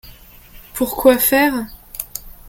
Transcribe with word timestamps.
Pour 0.73 0.95
quoi 0.95 1.19
faire? 1.19 1.53